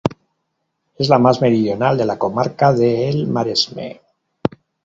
Es 0.97 1.09
la 1.09 1.19
más 1.19 1.41
meridional 1.41 1.95
de 1.95 2.07
la 2.07 2.17
comarca 2.17 2.73
de 2.73 3.07
El 3.07 3.27
Maresme. 3.27 4.01